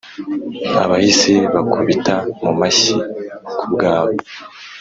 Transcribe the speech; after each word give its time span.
Abahisi 0.83 1.33
bakubita 1.53 2.15
mu 2.43 2.51
mashyi 2.59 2.95
ku 3.57 3.65
bwawe, 3.73 4.13